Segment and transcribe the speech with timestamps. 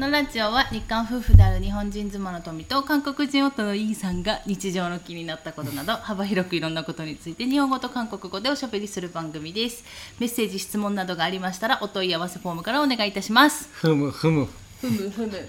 [0.00, 9.84] のラジオは日韓夫婦である日本人妻の富と韓国人夫のイーさんが日常の気になったことなど幅 広くいろんなことについて日本語と韓国語でおしゃべりする番組です
[10.20, 14.48] メッセージ質問などがありましたらお問い合わせフォームからお願いいたします 흐무 흐무
[14.80, 15.48] ふむふむ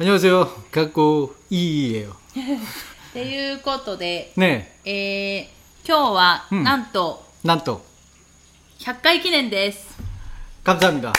[0.00, 2.12] 안녕하세요 갖고 이예요
[3.10, 7.80] っていうことで、 네 えー、今日はうんなんと 난또
[8.80, 9.88] 100回記念です、
[10.64, 11.12] 감사합니다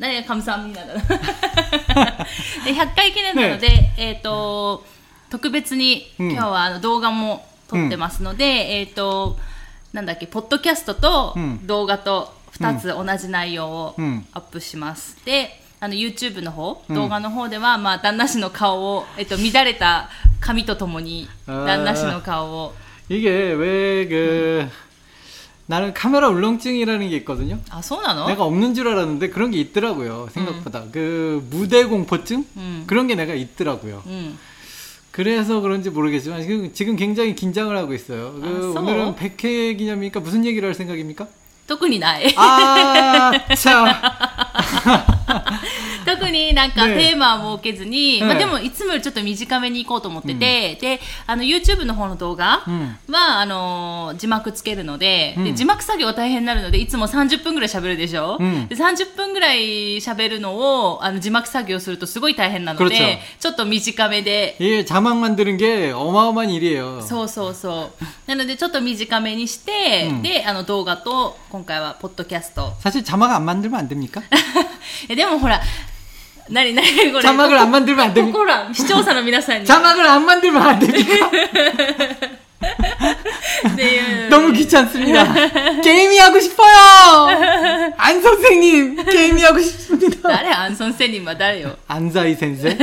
[0.00, 2.12] 何が감사합니다だな
[2.64, 4.84] で100回記念なので、えっ、と
[5.30, 9.38] 特別にうん今日はあの動画も撮ってますので、えっ、と
[9.92, 20.08] なんだっけポッドキャストとうん動画と2つ同じ内容をうんアップします、であの YouTube の方、うん動画の方では、まあ、旦那氏の顔を、えっと乱れた
[20.40, 22.74] 髪とともにあー旦那氏の顔を
[23.08, 24.68] 이게 왜 그
[25.70, 31.44] 나는 카메라 울렁증이라는 게 있거든요 あそうなの 내가 없는 줄 알았는데 그런 게 있더라고요 생각보다 그
[31.50, 32.84] 무대 공포증 음.
[32.86, 34.38] 그런 게 내가 있더라고요 うん、
[35.10, 38.80] 그래서 그런지 모르겠지만 지금, 지금 굉장히 긴장을 하고 있어요 그 아, 써?
[38.80, 41.26] 오늘은 100회 기념이니까 무슨 얘기를 할 생각입니까?
[41.66, 43.86] 特にない 아, 참.
[46.10, 60.56] 特になんかねテーマは設けずに、ねまあ、でもいつもよりちょっと短めに行こうと思ってて、であの YouTube の方の動画うんは、あのー字幕つけるので,、うんで字幕作業が大変になるのでいつも30分ぐらい喋るでしょ、うんで30分ぐらい喋るの
[60.90, 67.02] をあの字幕作業するとすごい大変なの 그렇죠 でちょっと短めで 이 자막 만드는 게 어마어마한 일이에요.
[67.02, 74.22] そうそうそうなのでちょっと短めにして、うんであの動画と今回はポッドキャスト 사실 자막 안 만들면 안 됩니까?
[75.08, 75.60] えでもほら
[76.50, 78.38] 何何これ 자막을 안 만들면 안 こ 됩니까?
[78.38, 81.30] ほら視聴者の皆さんに 자막을 안 만들면 안 됩니까?
[83.68, 85.80] っていう 너무 귀찮습니다.
[85.82, 87.92] 게임이 하고 싶어요.
[87.96, 90.28] 안 선생님 게임이 하고 싶습니다.
[90.28, 92.70] 誰アンソン・セリンは誰よ 안사이 센세.
[92.70, 92.76] っ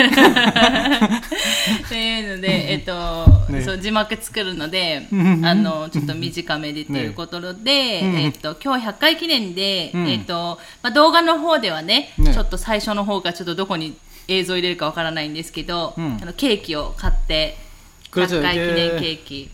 [1.89, 13.95] ていうので、えっと、ねそう字幕作るので、うんあの、ちょっと短めでということで、うんえっと、今日100回記念で、うんえっと、まあ、動画の方ではね、ねちょっと最初の方がちょっとどこに
[14.27, 17.57] 映像入れるかわからないんですけど、うんあのケーキを買って、
[18.11, 18.39] 그렇죠.
[18.39, 19.49] 100回記念 이게 ケーキ。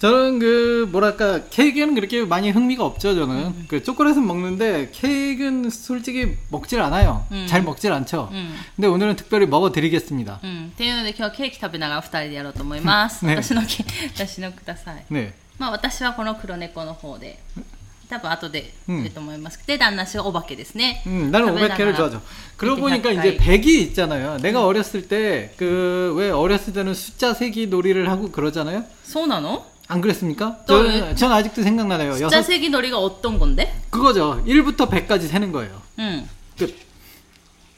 [0.00, 3.14] 저는 그 뭐랄까 케이크는 그렇게 많이 흥미가 없죠.
[3.14, 7.26] 저는 그 초콜릿은 먹는데 케이크는 솔직히 먹질 않아요.
[7.32, 7.46] 음.
[7.46, 8.30] 잘 먹질 않죠.
[8.32, 8.54] うん。
[8.76, 10.40] 근데 오늘은 특별히 먹어드리겠습니다.
[10.42, 10.70] うん。
[10.72, 13.26] っていうので今日はケーキ食べながら2人でやろうと思います。
[13.26, 13.84] ね私のケ、
[14.14, 15.04] 私のください。
[15.10, 15.32] 네.
[15.58, 17.38] まあ私はこの黒猫の方で、
[18.08, 19.60] 多分後でうんいると思います。
[19.66, 21.02] で、旦那氏はお化けですね。
[21.06, 22.22] 음, 나는食べながら 500회를 좋아하죠.
[22.56, 23.60] 그러고 이렇게 보니까 이제 가까이.
[23.60, 24.38] 100이 있잖아요.
[24.38, 28.84] 내가 어렸을 때 그 왜 어렸을 때는 숫자 세기 놀이를 하고 그러잖아요.
[29.04, 30.58] そうなの 안 그랬습니까?
[30.66, 32.16] 또 저는, 전 아직도 생각나네요.
[32.16, 34.42] じゃあ 여섯 正義乗りがおっとんごんで 그거죠.
[34.46, 35.82] 1부터 100까지 세는 거예요.
[35.98, 36.28] うん。
[36.58, 36.74] 끝.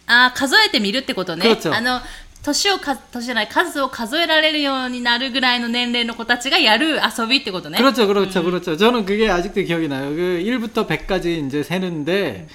[0.06, 1.44] あー数えてみるってことね。
[1.44, 2.00] そうそうあの、
[2.42, 7.78] 年をか、年じゃない、数を数えられるようになるぐらいの年齢の子たちがやる遊びってことね。
[7.78, 8.76] 그렇죠, 그렇죠, 그렇죠.
[8.76, 10.10] 저는 그게 아직도 기억이 나요.
[10.10, 12.48] 그 1부터 100까지 이제 세는데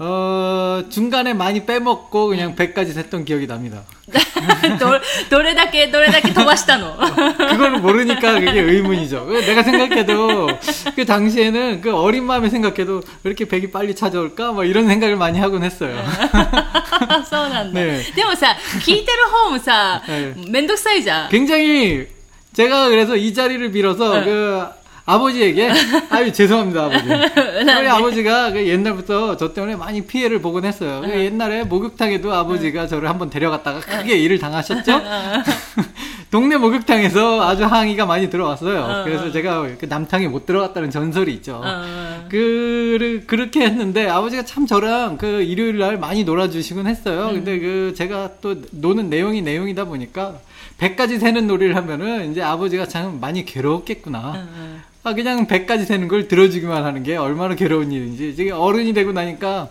[0.00, 3.82] 어 중간에 많이 빼먹고 그냥 100까지 셌던 기억이 납니다.
[4.78, 6.96] どどれだけ、どれだけ飛ばしたの
[7.36, 9.26] 그걸 모르니까 그게 의문이죠.
[9.26, 10.46] 그 내가 생각해도
[10.94, 14.52] 그 당시에는 그 어린 마음에 생각해도 왜 이렇게 100이 빨리 찾아올까?
[14.52, 15.96] 뭐 이런 생각을 많이 하곤 했어요.
[17.28, 17.80] そうなんだ。
[17.80, 21.28] ね でもさ、聞いてる方もさ、ねめんどくさいじゃん。
[21.30, 22.06] 굉장히
[22.52, 24.24] 제가 그래서 이 자리를 빌어서 네.
[24.24, 24.66] 그
[25.05, 25.69] 아버지에게
[26.09, 27.07] 아유 죄송합니다 아버지.
[27.65, 31.01] 저희 아버지가 그 옛날부터 저 때문에 많이 피해를 보곤 했어요.
[31.03, 31.25] 그 네.
[31.25, 35.01] 옛날에 목욕탕에도 아버지가 저를 한번 데려갔다가 크게 일을 당하셨죠?
[36.31, 39.03] 동네 목욕탕에서 아주 항의가 많이 들어왔어요.
[39.03, 41.61] 그래서 제가 그 남탕에 못 들어갔다는 전설이 있죠。
[42.29, 47.29] 그, 그렇게 했는데 아버지가 참 저랑 그 일요일 날 많이 놀아주시곤 했어요.
[47.31, 50.39] 근데 그 제가 또 노는 내용이 내용이다 보니까
[50.77, 54.47] 100가지 세는 놀이를 하면은 이제 아버지가 참 많이 괴로웠겠구나.
[55.03, 58.29] 아, 그냥 100가지 세는 걸 들어주기만 하는 게 얼마나 괴로운 일인지.
[58.29, 59.69] 이제 어른이 되고 나니까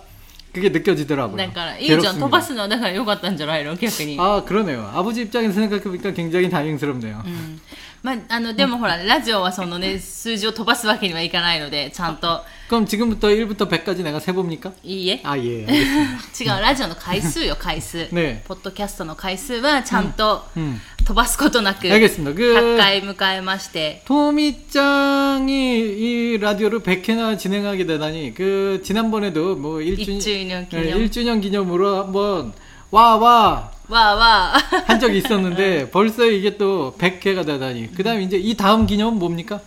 [0.52, 1.36] 그게 느껴지더라고요.
[1.36, 4.18] 그러니까 이전 토바스는 내가 욕었던 줄 알고 기억이.
[4.20, 4.90] 아 그러네요.
[4.94, 7.22] 아버지 입장에서 생각해보니까 굉장히 다행스럽네요.
[7.24, 7.60] 음.
[8.03, 14.71] まあ、あの、でもほら、ラジオはそのね、数字を飛ばすわけにはいかないので、ちゃんと、 그럼 지금부터 1부터 100까지 내가 세봅니까?
[14.83, 15.21] いいえ。
[15.23, 15.65] 아, 예.
[15.65, 16.55] 알겠습니다.
[16.55, 18.07] 違う、ラジオの回数よ、回数。
[18.13, 20.79] ねポッドキャストの回数はちゃんと 음.
[21.05, 22.33] 飛ばすことなく、 알겠습니다.
[22.33, 30.99] 그 100回迎えまして、 토미짱이 이 라디오를 100회나 진행하게 되다니 그 지난번에도 뭐 1주년, 1주년 기념.
[30.99, 32.53] 1주년 기념으로 한번
[32.91, 34.53] 와 와 한 わーわ
[34.87, 34.99] ー。
[34.99, 39.59] 적이 있었는데 벌써 이게 또 100회가 되다니 그다음 이제 이 다음 기념은 뭡니까?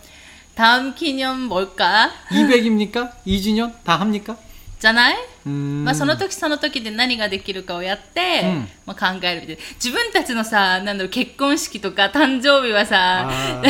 [0.55, 2.11] 다음 기념 뭘까?
[2.31, 3.13] 200입니까?
[3.27, 4.37] 2주년 다 합니까?
[4.81, 5.85] じゃない、 음.
[5.85, 13.63] まあ、その時その時で何ができるかをやって、うんまあ、考えるみたいな自分たちのさなんだろう結婚式とか誕生日はさ 아,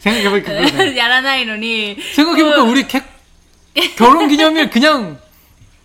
[0.00, 0.96] 생각해보니까 그러네.
[0.96, 3.02] やらないのに 생각해보니까 우리 개,
[3.96, 5.20] 결혼기념일 그냥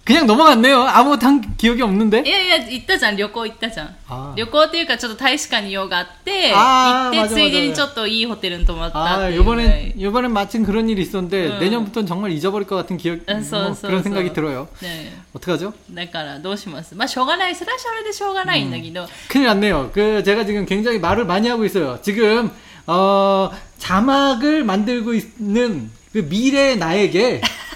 [0.05, 0.81] 그냥 넘어갔네요.
[0.81, 2.23] 아무 한 기억이 없는데.
[2.25, 11.59] いやいや行ったじゃん旅行行ったじゃんあー旅行っていうかちょっと大使館に用があってあー行ってついでに 맞아맞아요 ちょっといいホテルに泊まったっ 아 ていうぐらい 요번엔 요번엔 마침 그런 일이 있었는데 응.
[11.59, 14.67] 내년부터는 정말 잊어버릴 것 같은 기억 うんそう 뭐 そう 그런 そう 생각이 들어요.
[14.81, 15.71] ね 어떡하죠?
[15.93, 19.91] だからどうしますまあしょうがないそれはそれでしょうがないんだけど、 큰일 났네요.
[19.93, 21.99] 그 제가 지금 굉장히 말을 많이 하고 있어요.
[22.01, 22.49] 지금
[22.87, 27.41] 어 자막을 만들고 있는 그 미래의 나에게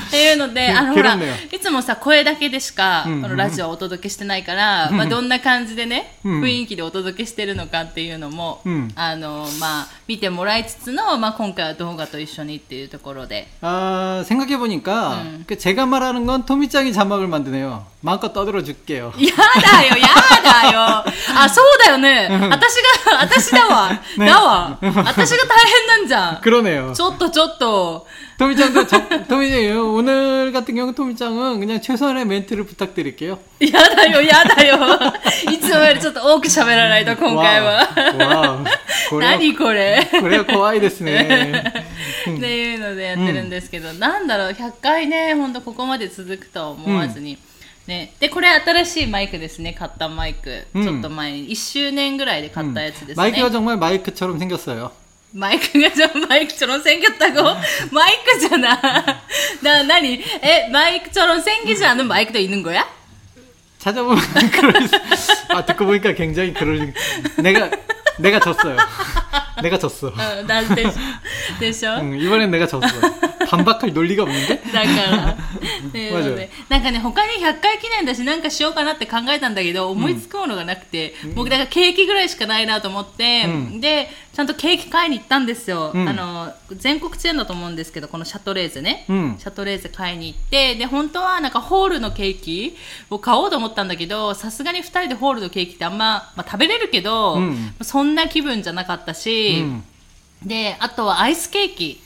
[0.10, 0.10] 알겠습니다.
[0.10, 13.48] っていうので、あの、ほら、蹴るんだよいつもさ、声だけでしか、うんうんこのラジオをお届けしてないから、まあ、どんな感じでね、うん雰囲気でお届けしてるのかっていうのも、うんあの、まあ、見てもらいつつの、まあ、今回は動画と一緒にっていうところで。
[13.62, 15.44] 아, 생각해보니까, 음.
[15.46, 17.86] 그 제가 말하는 건 토미짱이 자막을 만드네요.
[18.02, 19.12] 마음껏 떠들어 줄게요.
[19.18, 20.06] やだよ、や
[20.42, 20.80] だよ。
[21.36, 22.28] あ、そうだよね。
[22.50, 22.74] 私
[23.06, 23.90] が、私だわ。
[24.18, 24.78] ねだわ。
[24.80, 26.36] 私が大変なんじゃん。
[26.40, 26.92] 그러네요.
[26.94, 28.06] ちょっとちょっと。
[28.40, 33.38] 토미짱도, 저, 토미짱, 오늘 같은 경우 토미짱은 그냥 최선의 멘트를 부탁드릴게요.
[33.60, 34.76] やだよ、やだよ。
[35.50, 37.72] いつもよりちょっと多く喋らないと、今回は。
[37.72, 38.64] わあ
[39.08, 40.06] これは何これ。
[40.20, 41.72] 그래야怖いですね。
[42.28, 47.38] っていうのでやってるんですけど、なんだろう、100回ね、ほんとここまで続くとは思わずに。
[47.86, 50.66] ね、で、これ新しいマイクですね、買ったマイク。
[50.74, 53.14] うんちょっと前に、1周年ぐらいで買ったやつですね。
[53.16, 54.90] 마이크가 정말 마이크처럼 생겼어요.
[55.31, 57.41] 마이크가 좀 마이크처럼 생겼다고?
[57.91, 58.79] 마이크잖아.
[59.61, 60.21] な、何?
[60.41, 62.87] 에, 마이크처럼 생기지 않은 마이크도 있는 거야?
[63.79, 66.93] 찾아보면 그럴 수- 아 듣고 보니까 굉장히 그럴
[67.37, 67.71] 내가
[68.19, 68.77] 내가 졌어요.
[69.62, 70.08] 내가 졌어.
[70.08, 70.84] 어, 나, 되,
[71.60, 72.86] でしょ 응, 이번엔 내가 졌어.
[73.48, 74.62] 반박할 논리가 없는데?
[74.72, 75.36] だから。
[75.92, 85.92] ねマジのでなんかね、他に100回記念だし、なんかしようかなって考えたんだけど、思いつくものがなくて、僕、だからケーキぐらいしかないなと思って、うんで、ちゃんとケーキ買いに行ったんですよ。
[85.94, 89.06] うんあの、全国チェーンだと思うんですけど、このシャトレーゼね。
[89.08, 92.76] うんシャトレーゼ買いに行って、で、本当はなんかホールのケーキ
[93.10, 99.83] を買おうと思ったんだけど、さすがに2人でホールのケーキってあんま、まあ、食べれるけど、うんそんな気分じゃなかったし、 うん、
[100.45, 102.01] であとはアイスケーキ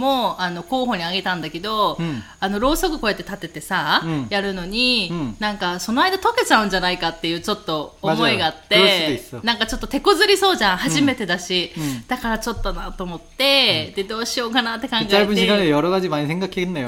[0.00, 11.72] もあの候補に挙げたんだけど、うん、あのろうそくこうやって立ててさ、うん、やるのに、うん、なんかその間溶けちゃうんじゃないかっていうちょっと思いがあってなんかちょっと手こずりそうじゃん初めてだし、
[12.08, 15.06] だからちょっとなと思って、でどうしようかなって考えて。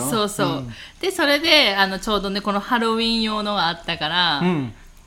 [0.00, 0.64] そうそう、
[1.00, 4.42] でそれであのちょうどねこのハロウィン用のがあったから、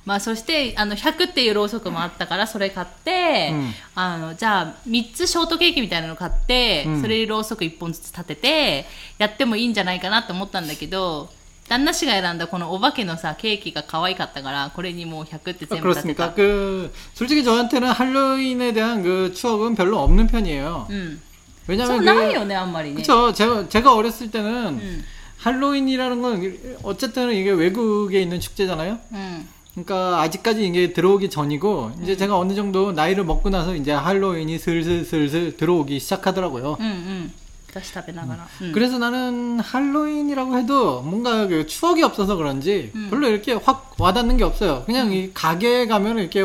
[0.06, 8.86] まあ、そして、あの、100っていうろうそくもあったから、それ買って、うんあの、じゃあ、3つショートケーキみたいなの買って、うんそれにろうそく1本ずつ立てて、
[9.18, 11.28] やってもいいんじゃないかなと思ったんだけど、
[11.68, 16.34] 旦那氏が選んだこのお化けのさ、ケーキが可愛かったから、これにもう100って 아, 全部立てた 그렇습니까? 。
[16.34, 20.86] 그 솔직히 저한테는 할로윈에 대한 그 추억은 별로 없는 편이에요.
[20.90, 21.20] うん。
[21.66, 22.96] そ 왜냐면 う 그 ないよね、あんまりね。
[22.96, 23.32] 그쵸.
[23.34, 25.04] 제가, 제가 어렸을 때는 うん。
[25.38, 28.98] 할로윈이라는 건 어쨌든 이게 외국에 있는 축제잖아요.
[29.12, 29.48] うん。
[29.74, 35.56] 그러니까 아직까지 이게 들어오기 전이고 이제 제가 어느 정도 나이를 먹고 나서 이제 할로윈이 슬슬슬슬
[35.56, 36.76] 들어오기 시작하더라고요.
[36.80, 37.32] うんうん。
[37.72, 38.48] 私食べながら。
[38.60, 43.08] うん 그래서 나는 할로윈이라고 해도 뭔가 그 추억이 없어서 그런지 음.
[43.10, 44.82] 별로 이렇게 확 와닿는 게 없어요.
[44.86, 46.40] 그냥 이 가게에 가면 이렇게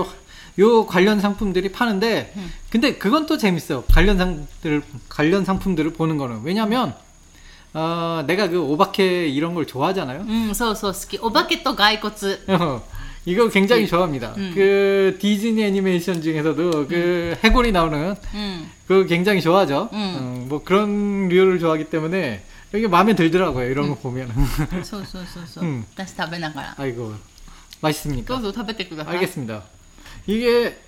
[0.60, 2.52] 요 관련 상품들이 파는데 음.
[2.70, 3.84] 근데 그건 또 재밌어요.
[3.90, 6.94] 관련 상들 관련 상품들을 보는 거는 왜냐면
[7.74, 10.22] 어 내가 그 오바케 이런 걸 좋아하잖아요.
[10.22, 11.20] うん、そうそう、好き。
[11.20, 12.40] お化けと骸骨。
[12.48, 12.82] 어,
[13.27, 13.87] 이거 굉장히 예.
[13.87, 14.35] 좋아합니다.
[14.39, 14.53] 음.
[14.55, 17.37] 그 디즈니 애니메이션 중에서도 그 음.
[17.45, 18.71] 해골이 나오는 음.
[18.89, 19.91] 그 굉장히 좋아하죠.
[19.93, 20.17] 음.
[20.19, 22.43] 어, 뭐 그런 류를 좋아하기 때문에
[22.75, 23.69] 이게 마음에 들더라고요.
[23.71, 24.31] 이런 거 보면.
[24.83, 25.61] 소소소소.
[25.61, 25.85] 음.
[25.95, 26.75] 다시 다베나가라.
[26.79, 27.15] 아이고
[27.81, 28.37] 맛있습니까?
[28.37, 29.09] 소소 다베테쿠다.
[29.09, 29.63] 알겠습니다.
[30.27, 30.79] 이게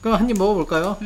[0.00, 0.96] 그럼 한 입 먹어볼까요?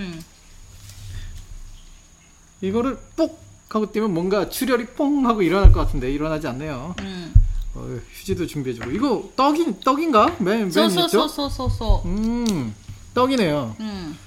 [2.61, 3.39] 이거를 뽁
[3.69, 6.95] 하고 뛰면 뭔가 출혈이 퐁 하고 일어날 것 같은데 일어나지 않네요.
[7.01, 7.35] 음.
[7.76, 10.36] 어, 휴지도 준비해주고 이거 떡인 떡인가?
[10.40, 11.28] 맨, 맨 そうそうそう 밑죠?
[11.28, 12.74] そうそうそ 음
[13.14, 13.76] 떡이네요.
[13.80, 13.84] う。
[13.84, 14.18] うん。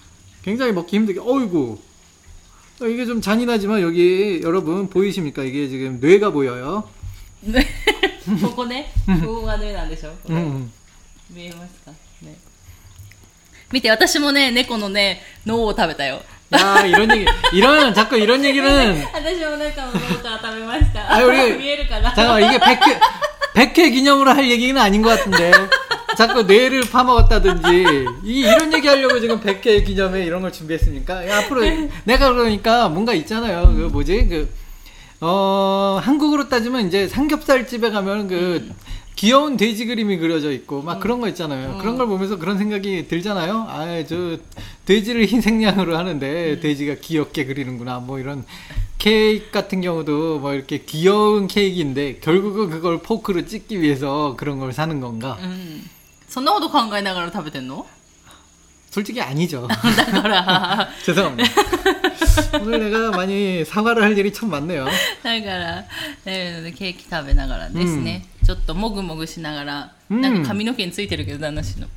[0.43, 1.79] 굉장히 먹기 힘들게 어이구
[2.83, 5.43] 어, 이게 좀 잔인하지만 여기 여러분 보이십니까?
[5.45, 6.89] 이게 지금 뇌가 보여요.
[7.43, 7.67] ね
[8.43, 8.93] ここね、
[9.23, 10.71] ここがねなんでしょ、これ 음.
[11.31, 11.91] 見えますか
[12.23, 12.37] ね。
[13.73, 16.23] 見て、私もね、猫のね、脳を食べたよ。
[16.55, 18.69] 야 이런 얘기 이런 자꾸 이런 얘기는
[19.15, 21.15] 私も猫の脳から食べました。
[21.15, 23.01] 아 우리 見えるかな 잠깐 이게 100회
[23.58, 25.52] 100회 기념으로 할 얘기는 아닌 것 같은데.
[26.16, 28.06] 자꾸 뇌를 파먹었다든지.
[28.24, 31.28] 이, 이런 얘기 하려고 지금 100회 기념에 이런 걸 준비했으니까.
[31.28, 31.62] 야, 앞으로
[32.06, 33.74] 내가 그러니까 뭔가 있잖아요.
[33.76, 34.28] 그 뭐지?
[34.28, 34.50] 그
[35.22, 38.70] 어, 한국으로 따지면 이제 삼겹살 집에 가면 그
[39.16, 41.80] 귀여운 돼지 그림이 그려져 있고 막 그런 거 있잖아요.
[41.80, 43.66] 그런 걸 보면서 그런 생각이 들잖아요.
[43.68, 44.38] 아, 저
[44.86, 47.98] 돼지를 희생양으로 하는데 돼지가 귀엽게 그리는구나.
[47.98, 48.46] 뭐 이런
[48.99, 55.01] 케이크 같은 경우도 뭐 이렇게 귀여운 케이크인데 결국은 그걸 포크로 찍기 위해서 그런 걸 사는
[55.01, 55.39] 건가?
[55.43, 55.91] うん。
[56.29, 57.87] そんなこと考えながら食べてんの
[58.91, 59.67] 솔직히 아니죠.
[59.69, 61.51] だから、 죄송합니다.
[62.61, 64.85] 오늘 내가 많이 사과를 할 일이 참 많네요.
[65.23, 65.85] だから、
[66.27, 71.89] えーケーキ食べながらですね、ちょっともぐもぐしながら、うんなんか髪の毛についてるけど、旦那氏の。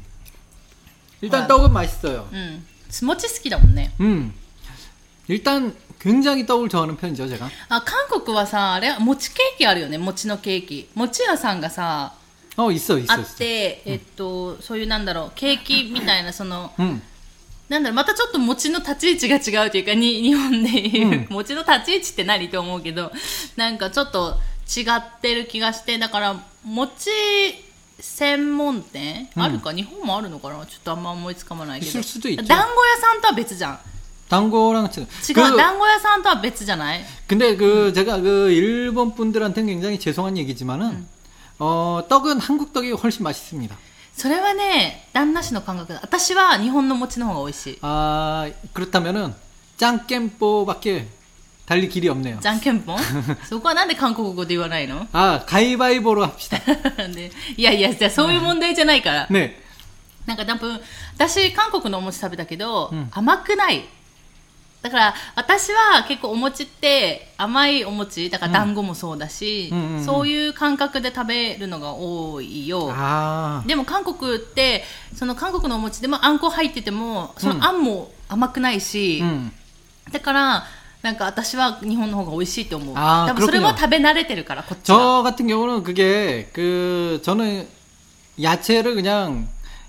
[1.21, 2.27] 일단 떡은 맛있어요.
[2.31, 2.65] うん。
[3.03, 3.91] 餅好きだもんね。
[4.00, 4.33] 음.
[5.27, 7.50] 일단 굉장히 떡을 좋아하는 편이죠, 제가.
[7.68, 10.88] あ、韓国はさ、あ、餅ケーキあるよ、餅のケーキ。
[10.96, 12.10] 餅屋さんがさ.
[12.57, 13.12] 어, 있어, 있어.
[13.12, 16.73] 아, 때, 에っ,소유 난다로 케이크みたいなその.
[17.69, 23.12] なんだろう、またちょっと餅の立ち位置が違うというか、に日本でいう、うん、餅の立ち位置って何と思うけど、
[23.57, 27.11] なんかちょっと違ってる気がして、だから、餅
[28.00, 31.92] 専門店、うん、あるか日本もあるのかなちょっとあんま思いつかまないけど。
[31.92, 33.78] 団子屋さんとは別じゃん。
[34.29, 41.05] 단거랑 지금 違う、 그, 団子屋さんとは別じゃない 근데 그 제가 그 일본 분들한테는 굉장히 죄송한 얘기지만은
[41.59, 43.75] 어 떡은 한국 떡이 훨씬 맛있습니다.
[44.15, 46.00] それはね、旦那氏の感覚だ。
[46.01, 47.77] 私は日本の餅の方が美味しい。
[47.81, 49.35] 아 그렇다면은
[49.77, 51.07] 짱겜뽀밖에
[51.65, 52.39] 달릴 길이 없네요.
[52.39, 53.00] じゃんけんぽん
[53.50, 56.59] そこはなんで韓国語で言わないの 아 가위바위보로 합시다.
[57.13, 59.27] でいやいや、じゃあそういう問題じゃないから。
[59.29, 59.51] 네.
[60.25, 60.79] なんか多分、
[61.17, 63.85] 私、韓国のお餅食べたけど、うん甘くない。
[64.81, 72.91] だから、私は結構お餅って甘いお餅、だから団子もそうだし、うんうんうんそういう感覚で食べるのが多いよ。
[72.93, 74.83] 아 でも韓国って、
[75.15, 79.51] その韓国のお餅でもあんこ入ってても、そのあんも甘くないし、 음.
[80.12, 80.63] だから、
[81.01, 82.93] なんか私は日本の方が美味しいと思う。
[82.95, 84.97] あー多分それ 그렇군요 は食べ慣れてるから、こっちは。
[84.97, 87.67] 저 같은 경우는 그게 그 저는
[88.39, 89.47] 야채를 그냥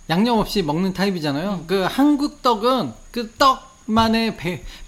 [0.09, 1.65] 양념 없이 먹는 타입이잖아요.
[1.67, 4.38] 그 한국 떡은 그 떡 만에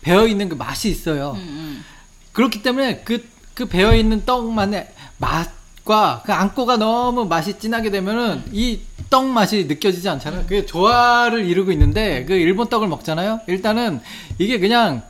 [0.02, 1.32] 배어 있는 그 맛이 있어요.
[1.32, 1.86] 음, 음,
[2.32, 8.50] 그렇기 때문에 그, 그 배어 있는 떡만의 맛과 그 안고가 너무 맛이 진하게 되면은 음.
[8.52, 10.42] 이떡 맛이 느껴지지 않잖아요.
[10.42, 10.48] 음.
[10.48, 13.42] 그게 조화를 이루고 있는데 그 일본 떡을 먹잖아요.
[13.48, 14.02] 일단은
[14.40, 15.04] 이게 그냥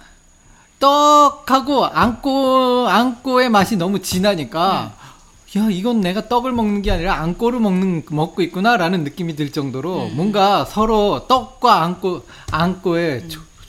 [0.79, 5.03] 떡하고 안고 안고의 맛이 너무 진하니까 네.
[5.59, 10.15] 야 이건 내가 떡을 먹는 게 아니라 안고를 먹는 먹고 있구나라는 느낌이 들 정도로 음.
[10.15, 13.29] 뭔가 서로 떡과 안고 안고의 음.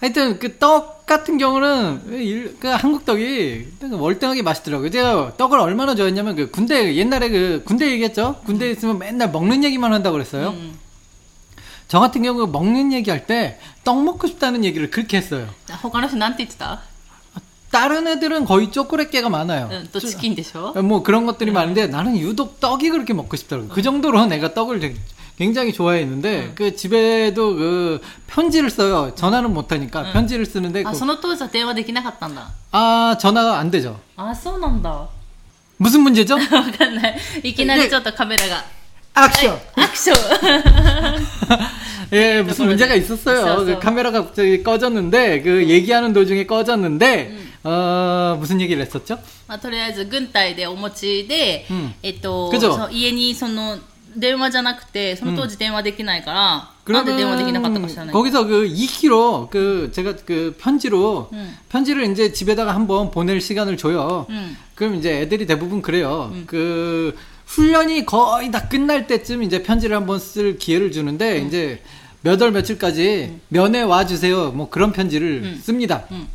[0.00, 4.90] 하여튼 그 떡 같은 경우는 그 한국 떡이 그 월등하게 맛있더라고요.
[4.90, 8.40] 제가 떡을 얼마나 좋아했냐면 그 군대 옛날에 그 군대 얘기했죠.
[8.46, 10.50] 군대에 있으면 맨날 먹는 얘기만 한다고 그랬어요.
[10.50, 10.78] 음.
[11.88, 15.46] 저 같은 경우 그 먹는 얘기할 때 떡 먹고 싶다는 얘기를 그렇게 했어요.
[15.82, 16.80] 호가노씨 나한테 있다.
[17.70, 19.68] 다른 애들은 거의 초콜릿계가 많아요.
[19.72, 20.72] 응, 또 치킨 되죠.
[20.82, 21.54] 뭐 그런 것들이 응.
[21.54, 23.68] 많은데 나는 유독 떡이 그렇게 먹고 싶더라고.
[23.68, 23.74] 응.
[23.74, 23.82] 그 어.
[23.82, 24.94] 정도로 내가 떡을 되게
[25.37, 29.13] 굉장히 좋아했는데 그 집에도 그 편지를 써요.
[29.15, 32.49] 전화는 못 하니까 편지를 쓰는데 あ、 그- その当時は電話できなかったんだ。
[32.71, 33.99] 아 전화가 안 되죠.
[34.17, 34.89] あ、そうなんだ。
[34.89, 35.07] わ
[35.77, 36.35] 무슨 문제죠?
[36.37, 37.17] かんない。
[37.43, 38.63] いきなりちょっとカメラが。
[39.15, 39.57] 액션.
[39.75, 41.19] アクション
[42.11, 43.37] 예, 무슨 문제가 있었어요.
[43.39, 43.65] 있었어.
[43.65, 49.19] 그 카메라가 갑자기 꺼졌는데 그 얘기하는 도중에 꺼졌는데 어 무슨 얘기를 했었죠?
[49.47, 53.77] まあ、とりあえず軍隊でお持ちで、うんえっとくぞそう家にその
[54.15, 61.55] 電話じゃなくてその当時電話できないから、なんで電話できなかったか知らない 거기서 그 2kg 그 제가 그 편지로 음.
[61.69, 64.25] 편지를 이제 집에다가 한번 보낼 시간을 줘요.
[64.29, 66.33] うん、 그럼 이제 애들이 대부분 그래요.
[66.47, 71.81] 그 훈련이 거의 다 끝날 때쯤 이제 편지를 한번 쓸 기회를 주는데 이제
[72.21, 74.51] 몇 월 며칠까지 면회 와 주세요.
[74.51, 75.59] 뭐 그런 편지를 음.
[75.61, 76.05] 씁니다.
[76.11, 76.27] 음.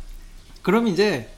[0.61, 1.29] 그럼 이제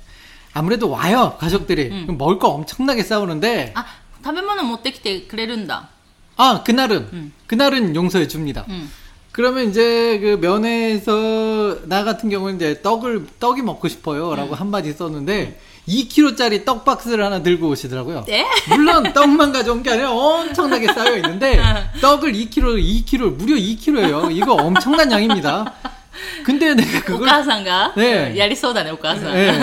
[0.54, 2.02] 아무래도 와요 가족들이 음.
[2.06, 3.86] 그럼 먹을 거 엄청나게 싸우는데 あ
[4.24, 5.90] 食べ物持ってきてくれるんだ
[6.37, 7.33] 아 그날은 음.
[7.47, 8.65] 그날은 용서해 줍니다.
[8.69, 8.91] うん
[9.33, 15.59] 그러면 이제 그 면회에서 나 같은 경우는 이제 떡을 떡이 먹고 싶어요라고 한마디 썼는데
[15.89, 18.25] 2kg짜리 떡 박스를 하나 들고 오시더라고요.
[18.27, 18.47] 네?
[18.69, 21.61] 물론 떡만 가져온 게 아니라 엄청나게 쌓여 있는데
[22.03, 24.37] 떡을 2kg, 2kg 무려 2kg예요.
[24.37, 25.73] 이거 엄청난 양입니다.
[26.44, 29.36] 근데 내가 お 그걸 母さんが、ねやりそうだね、お母さん。
[29.38, 29.54] 예.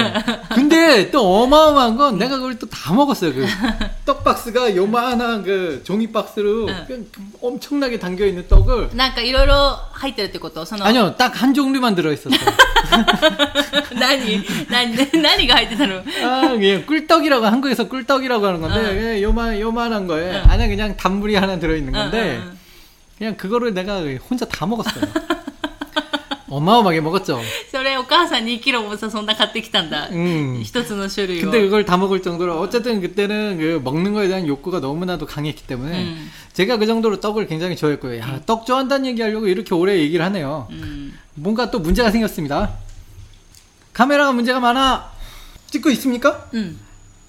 [0.54, 3.32] 근데 또 어마어마한 건 내가 그걸 또 다 먹었어요.
[3.34, 3.46] 그
[4.04, 7.06] 떡 박스가 요만한 그 종이 박스로 그냥
[7.40, 12.38] 엄청나게 담겨 있는 떡을 なんかいろいろ入ってるってことその、 아니요 딱 한 종류만 들어 있었어요.
[13.98, 18.92] 何何何が入ってたの 아, 예, 꿀떡이라고 한국에서 꿀떡이라고 하는 건데 어.
[18.94, 20.42] 그냥 요만 요만한 거에 어.
[20.48, 22.56] 안에 그냥 단물이 하나 들어 있는 건데 어, 어, 어.
[23.18, 25.04] 그냥 그거를 내가 혼자 다 먹었어요.
[26.48, 27.40] 어마어마하게 먹었죠.
[27.70, 30.08] それお母さん2キロもさ、そんな買ってきたんだ。
[30.10, 30.60] 음.
[30.62, 31.42] 一つの種類を。
[31.42, 36.04] 근데 그걸 다 먹을 정도로 어쨌든 그때는 그 먹는 거에 대한 욕구가 너무나도 강했기 때문에
[36.04, 36.30] 음.
[36.52, 38.18] 제가 그 정도로 떡을 굉장히 좋아했고요.
[38.20, 40.68] 야, 떡 좋아한다는 얘기하려고 이렇게 오래 얘기를 하네요.
[40.70, 41.14] うん。
[41.34, 42.74] 뭔가 또 문제가 생겼습니다.
[43.92, 45.12] 카메라가 문제가 많아.
[45.70, 46.48] 찍고 있습니까?
[46.52, 46.76] う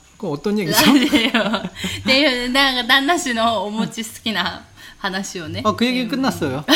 [0.20, 0.86] 그 어떤 얘기죠?
[0.86, 4.64] なんでよっていうなんか旦那氏のお餅好きな
[4.98, 6.64] 話をね 아, 그 얘기 끝났어요.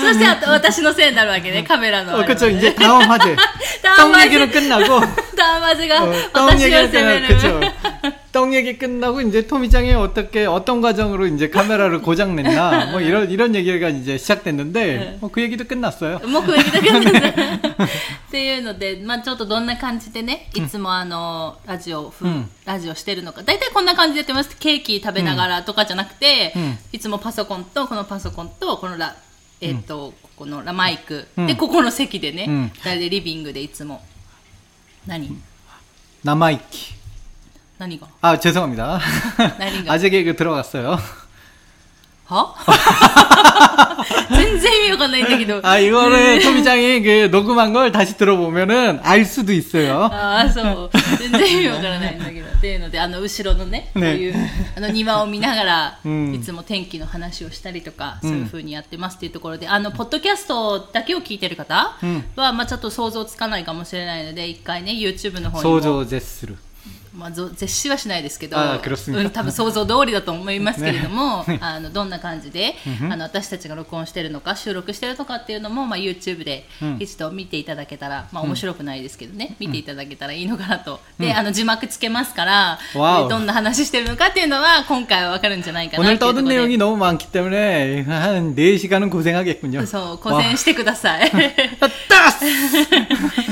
[0.00, 2.46] そしてあと私のせいになるわけねカメラの 어, あれは 그쵸.
[2.48, 3.36] ね 이제 다음 화제.
[3.82, 5.00] ダ 떡 マジ 얘기는 끝나고.
[5.36, 7.28] ダマジが 어, 떡 私を 얘기는 責め 끝나고.
[7.28, 7.60] る 그쵸.
[8.36, 12.92] 떡 얘기 끝나고 이제 토미짱이 어떻게, 어떤 과정으로 이제 카메라를 고장냈나.
[12.92, 16.18] 뭐 이런, 이런 얘기가 이제 시작됐는데, 뭐 그 얘기도 끝났어요.
[16.28, 17.88] もう食いたくなったっ
[18.30, 23.42] ていうので、まあちょっとどんな感じでね、いつもあの、ラジオ、うんラジオしてるのか。
[23.42, 24.56] 大体こんな感じでやってます。
[24.58, 29.16] ケーキ食べながらとかじゃなくて、うんいつもパソコンと、このパソコンと、このラ、
[29.60, 34.02] えっ、と、ここのラマイク、うんで、ここの席でね、うん大体リビングでいつも。
[35.06, 35.36] 何
[36.24, 36.94] 남아있기.
[37.78, 39.00] 何が 아, 죄송합니다.
[39.58, 39.92] 나린가?
[39.92, 40.98] 아재 개그 들어갔어요.
[42.26, 42.54] は
[44.30, 45.60] 全然意味わかんないんだけど。
[45.62, 50.04] 아, 이거를 토미짱이 그 녹음한 걸 다시 들어보면은 알 수도 있어요.
[50.04, 50.90] ああ、そう。
[51.18, 52.48] 全然意味わからないんだけど。
[52.48, 54.34] っていうので、あの、後ろのね、こういう、
[54.76, 65.80] あの、庭を見ながら、うんいつも天気の話をしたりとか、うんそういう風にやってますっていうところで、あの、ポッドキャストだけを聞いてる方うんは、まあちょっと想像つかないかもしれないので、一回ね、YouTube の方にも。
[65.80, 66.54] 소조 제스루.
[67.16, 89.84] まあ、ぞ絶視はしないですけど、あークロスミうん、多分想像通りだと思いますけれども、ね あのどんな感じで、うんあの私たちが録音してるのか収録してるのかっていうのも、まあ、YouTube でうん一度見ていただけたら、まあ面白くないですけどね、見ていただけたらいいのかなと、であの字幕つけますから、わおでどんな話してるのかっていうのは今回は分かるんじゃないかな 오늘 っていうとこ 떠든 ろで 내용이 너무 많기 때문에 한 4시간은 고생하겠군요.
[89.86, 91.30] そう苦戦してください。
[92.08, 92.44] 따스!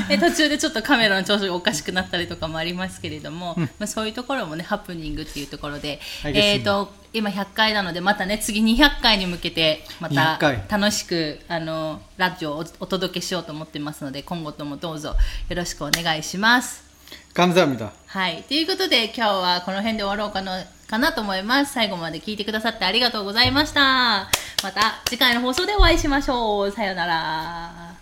[0.09, 15.15] で途中でちょっとカメラの調子がおかしくなったりとかもありますけれども、 まあ、そういうところもねハプニングっていうところで、はいですねえー、と今100回なのでまたね次200回に向けてまた200回楽しくあのラジオをお届けしようと思ってますので今後ともどうぞ
[15.49, 16.89] よろしくお願いします。
[17.33, 17.91] 감사합니다.
[18.07, 18.43] はい。
[18.47, 21.73] ということで今日はこの辺で終わろうかなかなと思います。
[21.73, 24.29] 最後まで聞いてくださってありがとうございました。
[24.63, 26.71] また次回の放送でお会いしましょう。
[26.71, 28.01] さようなら。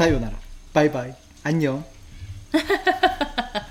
[0.00, 0.32] 사요나라.
[0.72, 1.12] 바이바이.
[1.44, 1.84] 안녕.